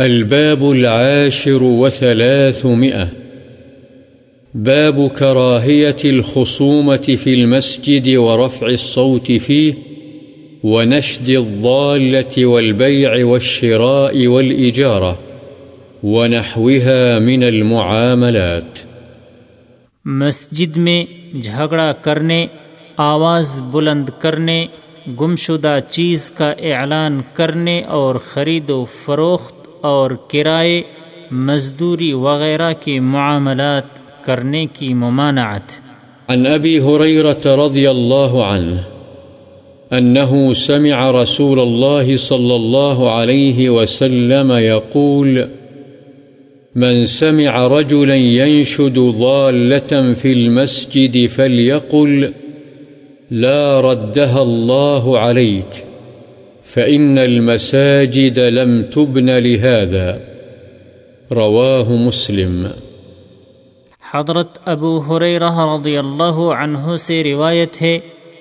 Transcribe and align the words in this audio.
الباب 0.00 0.70
العاشر 0.70 1.62
وثلاثمئة 1.62 3.08
باب 4.54 5.08
كراهية 5.08 5.96
الخصومة 6.04 6.96
في 6.96 7.34
المسجد 7.34 8.16
ورفع 8.16 8.66
الصوت 8.66 9.32
فيه 9.32 9.74
ونشد 10.64 11.28
الضالة 11.28 12.46
والبيع 12.46 13.26
والشراء 13.26 14.26
والإجارة 14.26 15.18
ونحوها 16.02 17.18
من 17.18 17.42
المعاملات. 17.42 18.78
مسجد 20.04 20.76
میں 20.76 21.04
جھگڑا 21.42 21.92
کرنے، 21.92 22.46
آواز 22.96 23.60
بلند 23.60 24.08
کرنے، 24.18 24.66
گمشدہ 25.20 25.78
چیز 25.90 26.30
کا 26.30 26.52
اعلان 26.58 27.20
کرنے 27.32 27.82
اور 27.82 28.14
خرید 28.14 28.70
و 28.70 28.84
فروخت 29.04 29.55
اور 29.80 30.10
کرائے، 30.28 30.82
مزدوری 31.30 32.12
وغیرہ 32.12 32.72
کے 32.80 33.00
معاملات 33.00 34.22
کرنے 34.24 34.66
کی 34.66 34.94
ممانعت۔ 34.94 35.86
عن 36.28 36.46
أبي 36.46 36.78
هريرة 36.78 37.64
رضي 37.64 37.86
الله 37.86 38.44
عنه 38.44 38.80
أنه 39.92 40.52
سمع 40.52 41.22
رسول 41.22 41.60
الله 41.60 42.16
صلى 42.16 42.54
الله 42.54 43.10
عليه 43.10 43.68
وسلم 43.68 44.52
يقول 44.52 45.40
من 46.74 47.04
سمع 47.04 47.68
رجلا 47.68 48.14
ينشد 48.14 48.98
ضالة 48.98 50.14
في 50.14 50.32
المسجد 50.32 51.26
فليقل 51.30 52.24
لا 53.30 53.80
ردها 53.80 54.42
الله 54.42 55.18
عليك 55.18 55.85
فإن 56.74 57.18
المساجد 57.18 58.38
لم 58.38 58.82
تبن 58.82 59.26
لهذا. 59.26 60.16
رواه 61.30 62.06
مسلم. 62.06 62.66
حضرت 64.14 64.58
ابو 64.64 64.98
حریرہ 64.98 65.60
رضی 65.60 65.96
اللہ 65.96 66.34
عنہ 66.34 66.96
سے 66.96 67.24
روایت 67.24 67.82
ہے، 67.82 67.98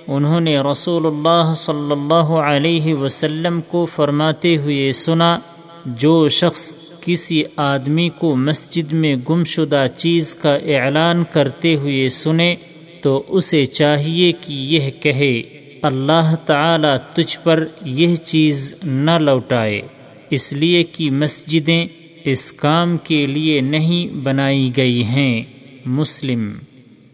انہوں 0.07 0.39
نے 0.39 0.59
رسول 0.59 1.05
اللہ 1.05 1.53
صلی 1.55 1.91
اللہ 1.91 2.31
علیہ 2.31 2.93
وسلم 2.93 3.59
کو 3.61 3.85
فرماتے 3.85 4.57
ہوئے 4.57 4.91
سنا، 4.91 5.39
جو 5.85 6.27
شخص 6.27 6.75
کسی 7.01 7.43
آدمی 7.57 8.09
کو 8.19 8.35
مسجد 8.35 8.93
میں 8.93 9.15
گم 9.29 9.43
شدہ 9.43 9.85
چیز 9.97 10.35
کا 10.35 10.55
اعلان 10.55 11.23
کرتے 11.31 11.75
ہوئے 11.75 12.09
سنے، 12.09 12.55
تو 13.01 13.23
اسے 13.27 13.65
چاہیے 13.65 14.31
کہ 14.31 14.53
یہ 14.53 14.91
کہے۔ 15.01 15.54
اللہ 15.85 16.35
تعالی 16.45 16.87
تجھ 17.13 17.37
پر 17.43 17.65
یہ 17.85 18.15
چیز 18.15 18.73
نہ 18.83 19.17
لوٹائے، 19.19 19.81
اس 20.29 20.53
لیے 20.53 20.83
کہ 20.83 21.11
مسجدیں 21.11 21.85
اس 22.23 22.51
کام 22.51 22.97
کے 22.97 23.25
لیے 23.25 23.61
نہیں 23.61 24.15
بنائی 24.15 24.71
گئی 24.77 25.03
ہیں۔ 25.03 25.43
مسلم۔ 25.85 26.51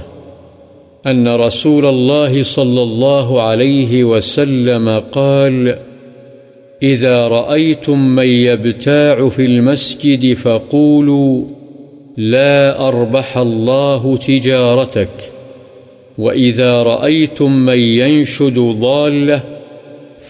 أن 1.11 1.29
رسول 1.29 1.87
الله 1.87 2.43
صلى 2.43 2.83
الله 2.83 3.41
عليه 3.41 4.05
وسلم 4.05 4.91
قال 5.11 5.69
إذا 6.83 7.29
رأيتم 7.29 8.15
من 8.17 8.27
يبتاع 8.27 9.29
في 9.29 9.45
المسجد 9.45 10.25
فقولوا، 10.43 11.45
لا 12.17 12.91
أربح 12.91 13.39
الله 13.39 14.15
تجارتك 14.27 15.40
وإذا 16.19 16.83
رأيتم 16.83 17.53
من 17.65 17.79
ينشد 17.79 18.59
ضالة 18.59 19.41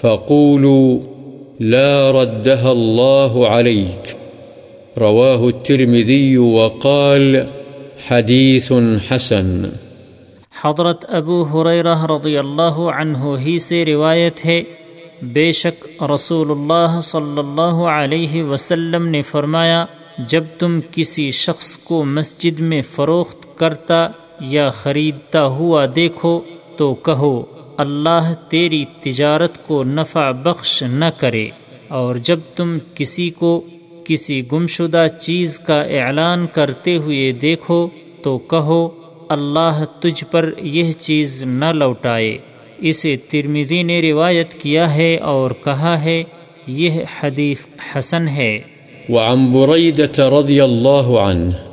فقولوا 0.00 1.00
لا 1.61 2.11
ردها 2.11 2.72
الله 2.72 3.48
عليك 3.48 4.17
رواه 4.98 5.48
الترمذي 5.48 6.39
وقال 6.39 7.47
حديث 8.09 8.72
حسن 9.09 9.65
حضرت 10.62 11.04
ابو 11.15 11.43
حریرہ 11.53 11.97
رضی 12.10 12.37
اللہ 12.38 12.78
عنہ 12.94 13.37
ہی 13.44 13.59
سے 13.59 13.84
روایت 13.84 14.44
ہے، 14.47 14.62
بے 15.34 15.50
شک 15.53 16.03
رسول 16.12 16.50
اللہ 16.50 17.00
صلی 17.03 17.38
اللہ 17.38 17.83
علیہ 17.93 18.43
وسلم 18.43 19.06
نے 19.06 19.22
فرمایا، 19.31 19.84
جب 20.28 20.44
تم 20.59 20.78
کسی 20.91 21.31
شخص 21.34 21.77
کو 21.78 22.03
مسجد 22.04 22.60
میں 22.60 22.81
فروخت 22.94 23.47
کرتا 23.59 24.06
یا 24.41 24.69
خریدتا 24.69 25.47
ہوا 25.47 25.87
دیکھو 25.97 26.41
تو 26.77 26.95
کہو، 26.95 27.43
اللہ 27.77 28.34
تیری 28.49 28.84
تجارت 29.01 29.67
کو 29.67 29.84
نفع 29.84 30.31
بخش 30.31 30.83
نہ 30.83 31.05
کرے۔ 31.19 31.49
اور 31.89 32.15
جب 32.15 32.41
تم 32.56 32.73
کسی 32.95 33.31
کو 33.31 33.65
کسی 34.05 34.43
گمشدہ 34.53 35.06
چیز 35.21 35.59
کا 35.59 35.83
اعلان 35.83 36.47
کرتے 36.53 36.97
ہوئے 36.97 37.33
دیکھو 37.33 37.89
تو 38.23 38.39
کہو، 38.39 38.89
اللہ 39.28 39.84
تجھ 40.01 40.25
پر 40.31 40.53
یہ 40.62 40.93
چیز 40.93 41.45
نہ 41.45 41.65
لوٹائے۔ 41.65 42.39
اسے 42.78 43.17
ترمیدی 43.17 43.83
نے 43.83 44.03
روایت 44.03 44.55
کیا 44.55 44.95
ہے 44.95 45.17
اور 45.17 45.51
کہا 45.65 46.03
ہے، 46.03 46.25
یہ 46.67 46.91
حدیث 47.21 47.67
حسن 47.95 48.28
ہے۔ 48.28 48.59
وعن 49.09 49.53
بريدة 49.53 50.39
رضي 50.39 50.61
الله 50.61 51.31
عنه 51.31 51.69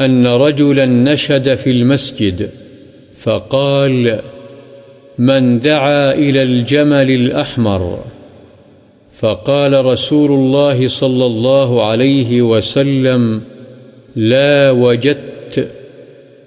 أن 0.00 0.26
رجلا 0.26 0.86
نشد 0.86 1.54
في 1.54 1.70
المسجد 1.70 2.50
فقال، 3.22 4.20
من 5.18 5.58
دعا 5.58 6.12
إلى 6.12 6.42
الجمل 6.42 7.10
الأحمر؟ 7.10 7.82
فقال 9.20 9.86
رسول 9.86 10.30
الله 10.30 10.86
صلى 10.86 11.26
الله 11.26 11.84
عليه 11.90 12.42
وسلم، 12.42 13.38
لا 14.16 14.70
وجدت، 14.70 15.58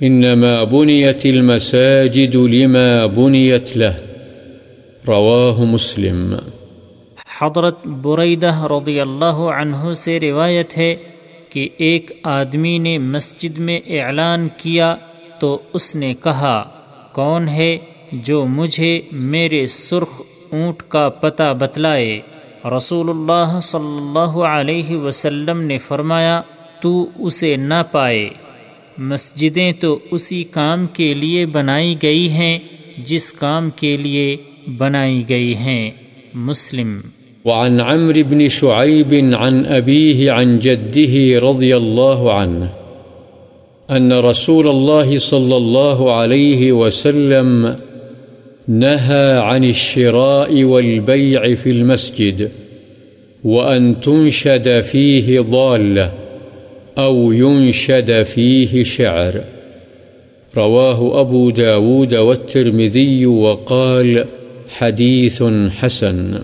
إنما 0.03 0.63
بنيت 0.63 1.25
المساجد 1.25 2.35
لما 2.35 3.05
بنيت 3.15 3.77
له. 3.77 3.91
رواه 5.07 5.65
مسلم. 5.65 6.35
حضرت 7.41 7.85
بریدہ 7.85 8.63
رضی 8.63 8.99
اللہ 8.99 9.35
عنہ 9.35 9.93
سے 9.93 10.19
روایت 10.19 10.77
ہے 10.77 10.95
کہ 11.49 11.69
ایک 11.77 12.11
آدمی 12.23 12.77
نے 12.77 12.97
مسجد 12.97 13.57
میں 13.57 13.79
اعلان 13.87 14.47
کیا 14.57 14.95
تو 15.39 15.59
اس 15.73 15.95
نے 15.95 16.13
کہا، 16.23 16.63
کون 17.11 17.49
ہے 17.49 17.77
جو 18.11 18.45
مجھے 18.45 19.01
میرے 19.11 19.65
سرخ 19.67 20.21
اونٹ 20.51 20.83
کا 20.89 21.09
پتہ 21.09 21.53
بتلائے؟ 21.59 22.21
رسول 22.77 23.09
اللہ 23.09 23.59
صلی 23.59 23.97
اللہ 23.97 24.37
علیہ 24.37 24.97
وسلم 24.97 25.61
نے 25.61 25.77
فرمایا، 25.77 26.41
تو 26.81 27.07
اسے 27.15 27.55
نہ 27.55 27.83
پائے۔ 27.91 28.29
مسجدیں 28.97 29.71
تو 29.71 29.99
اسی 30.11 30.43
کام 30.43 30.87
کے 30.87 31.13
لیے 31.13 31.45
بنائی 31.45 31.95
گئی 32.01 32.29
ہیں، 32.29 32.59
جس 32.97 33.33
کام 33.33 33.69
کے 33.69 33.97
لیے 33.97 34.37
بنائی 34.77 35.29
گئی 35.29 35.55
ہیں۔ 35.55 35.91
مسلم 36.33 37.01
وعن 37.45 37.81
عمرو 37.81 38.23
بن 38.23 38.47
شعيب 38.47 39.13
عن 39.13 39.65
أبيه 39.65 40.31
عن 40.31 40.59
جده 40.59 41.39
رضي 41.39 41.75
الله 41.77 42.33
عنه 42.33 42.69
أن 43.91 44.13
رسول 44.13 44.67
الله 44.67 45.17
صلى 45.17 45.57
الله 45.57 46.13
عليه 46.13 46.71
وسلم 46.71 47.75
نهى 48.67 49.37
عن 49.37 49.63
الشراء 49.63 50.63
والبيع 50.63 51.55
في 51.55 51.69
المسجد 51.69 52.49
وأن 53.43 53.99
تنشد 53.99 54.81
فيه 54.81 55.41
ضالة 55.41 56.11
أو 56.97 57.31
ينشد 57.31 58.23
فيه 58.23 58.83
شعر. 58.83 59.41
رواه 60.57 61.21
أبو 61.21 61.49
داود 61.49 62.15
والترمذي 62.15 63.25
وقال 63.25 64.25
حديث 64.69 65.43
حسن. 65.69 66.39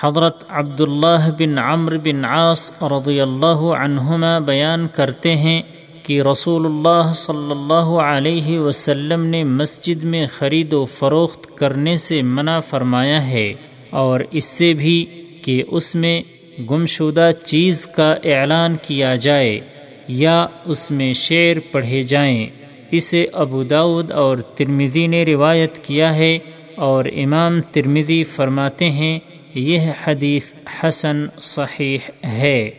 حضرت 0.00 0.44
عبداللہ 0.48 1.30
بن 1.38 1.58
عمر 1.58 1.96
بن 1.98 2.24
عاص 2.24 2.82
رضی 2.82 3.20
اللہ 3.20 3.60
عنہما 3.78 4.38
بیان 4.38 4.86
کرتے 4.88 5.36
ہیں 5.36 5.62
کہ 6.02 6.22
رسول 6.22 6.66
اللہ 6.66 7.12
صلی 7.14 7.50
اللہ 7.50 7.90
علیہ 8.00 8.58
وسلم 8.58 9.24
نے 9.24 9.44
مسجد 9.44 10.04
میں 10.04 10.26
خرید 10.38 10.72
و 10.72 10.84
فروخت 10.84 11.56
کرنے 11.56 11.96
سے 11.96 12.22
منع 12.22 12.60
فرمایا 12.60 13.26
ہے 13.26 13.54
اور 13.90 14.20
اس 14.30 14.44
سے 14.44 14.72
بھی 14.72 15.04
کہ 15.42 15.62
اس 15.68 15.94
میں 15.94 16.22
گمشدہ 16.70 17.30
چیز 17.44 17.86
کا 17.86 18.14
اعلان 18.24 18.76
کیا 18.82 19.14
جائے 19.14 19.60
یا 20.08 20.46
اس 20.64 20.90
میں 20.90 21.12
شعر 21.12 21.56
پڑھے 21.72 22.02
جائیں۔ 22.02 22.46
اسے 22.90 23.26
ابو 23.32 23.62
داود 23.62 24.12
اور 24.12 24.36
ترمیدی 24.36 25.06
نے 25.06 25.24
روایت 25.24 25.78
کیا 25.78 26.14
ہے 26.14 26.38
اور 26.76 27.04
امام 27.04 27.60
ترمیدی 27.72 28.24
فرماتے 28.24 28.90
ہیں 28.90 29.18
یہ 29.54 29.80
حدیث 30.06 30.42
حسن 30.82 31.26
صحیح 31.40 31.98
ہے۔ 32.26 32.70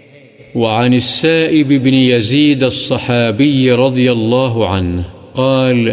وعن 0.56 0.94
السائب 0.94 1.68
بن 1.68 1.94
يزيد 1.94 2.64
الصحابي 2.64 3.72
رضي 3.72 4.12
الله 4.12 4.68
عنه 4.68 5.02
قال 5.34 5.90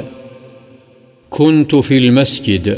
كنت 1.28 1.76
في 1.76 1.98
المسجد 1.98 2.74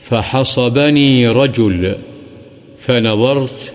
فحصبني 0.00 1.26
رجل، 1.26 1.92
فنظرت، 2.78 3.72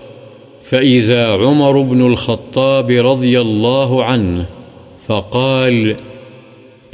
فإذا 0.62 1.32
عمر 1.32 1.80
بن 1.80 2.06
الخطاب 2.06 2.90
رضي 2.90 3.40
الله 3.40 4.04
عنه 4.04 4.44
فقال، 5.06 5.94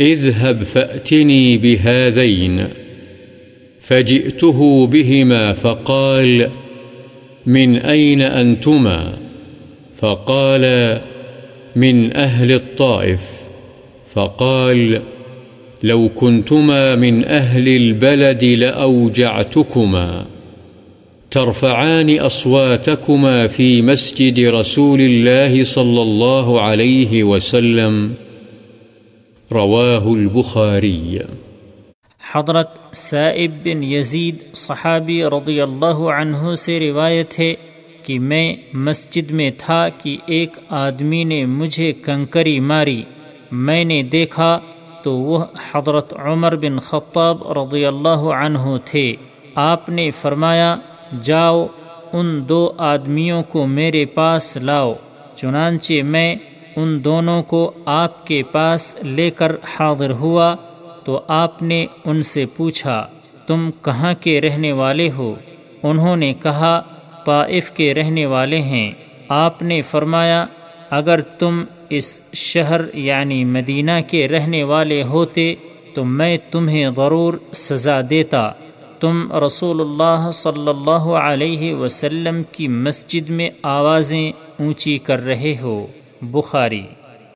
اذهب 0.00 0.62
فأتني 0.62 1.56
بهذين 1.56 2.87
فجئته 3.88 4.86
بهما 4.86 5.52
فقال، 5.52 6.50
من 7.46 7.76
أين 7.76 8.22
أنتما؟ 8.22 9.18
فقال، 9.96 10.98
من 11.76 12.16
أهل 12.16 12.52
الطائف. 12.52 13.20
فقال، 14.14 15.02
لو 15.82 16.08
كنتما 16.08 16.94
من 16.94 17.24
أهل 17.24 17.68
البلد 17.68 18.44
لأوجعتكما. 18.44 20.24
ترفعان 21.30 22.18
أصواتكما 22.18 23.46
في 23.46 23.82
مسجد 23.82 24.40
رسول 24.40 25.00
الله 25.00 25.62
صلى 25.62 26.02
الله 26.02 26.60
عليه 26.60 27.24
وسلم. 27.24 28.14
رواه 29.52 30.14
البخاري. 30.14 31.20
حضرت 32.32 32.96
سائب 32.96 33.50
بن 33.64 33.84
یزید 33.84 34.54
صحابی 34.54 35.24
رضی 35.24 35.60
اللہ 35.60 35.86
عنہ 35.86 36.54
سے 36.54 36.80
روایت 36.80 37.40
ہے 37.40 37.54
کہ 38.02 38.18
میں 38.18 38.56
مسجد 38.72 39.30
میں 39.30 39.50
تھا 39.58 39.88
کہ 39.88 40.16
ایک 40.26 40.56
آدمی 40.68 41.24
نے 41.24 41.44
مجھے 41.44 41.92
کنکری 41.92 42.60
ماری۔ 42.60 43.02
میں 43.52 43.84
نے 43.84 44.02
دیکھا 44.02 44.58
تو 45.02 45.16
وہ 45.16 45.44
حضرت 45.72 46.14
عمر 46.18 46.56
بن 46.56 46.78
خطاب 46.78 47.52
رضی 47.58 47.86
اللہ 47.86 48.18
عنہ 48.18 48.76
تھے۔ 48.84 49.16
آپ 49.54 49.88
نے 49.88 50.10
فرمایا، 50.10 50.76
جاؤ، 51.22 51.66
ان 52.12 52.48
دو 52.48 52.72
آدمیوں 52.78 53.42
کو 53.42 53.66
میرے 53.66 54.04
پاس 54.04 54.56
لاؤ۔ 54.56 54.94
چنانچہ 55.36 56.02
میں 56.04 56.34
ان 56.76 57.04
دونوں 57.04 57.42
کو 57.42 57.72
آپ 57.84 58.26
کے 58.26 58.42
پاس 58.42 58.96
لے 59.02 59.30
کر 59.30 59.56
حاضر 59.64 60.10
ہوا۔ 60.10 60.56
تو 61.08 61.20
آپ 61.28 61.62
نے 61.62 61.86
ان 62.04 62.22
سے 62.22 62.44
پوچھا، 62.56 63.06
تم 63.46 63.70
کہاں 63.84 64.14
کے 64.20 64.40
رہنے 64.40 64.72
والے 64.72 65.10
ہو؟ 65.10 65.34
انہوں 65.82 66.16
نے 66.16 66.34
کہا، 66.34 66.82
طائف 67.26 67.70
کے 67.70 67.94
رہنے 67.94 68.26
والے 68.26 68.60
ہیں۔ 68.60 68.92
آپ 69.28 69.62
نے 69.62 69.80
فرمایا، 69.80 70.46
اگر 70.90 71.20
تم 71.20 71.64
اس 71.90 72.20
شہر 72.34 72.80
یعنی 72.94 73.44
مدینہ 73.44 73.90
کے 74.08 74.28
رہنے 74.28 74.64
والے 74.64 75.02
ہوتے 75.02 75.54
تو 75.94 76.04
میں 76.04 76.38
تمہیں 76.50 76.90
ضرور 76.96 77.34
سزا 77.52 78.00
دیتا۔ 78.10 78.52
تم 79.00 79.32
رسول 79.46 79.80
اللہ 79.80 80.30
صلی 80.30 80.68
اللہ 80.68 81.10
علیہ 81.10 81.74
وسلم 81.74 82.42
کی 82.52 82.68
مسجد 82.68 83.30
میں 83.30 83.50
آوازیں 83.62 84.32
اونچی 84.60 84.98
کر 84.98 85.24
رہے 85.24 85.54
ہو۔ 85.60 85.86
بخاری۔ 86.22 86.82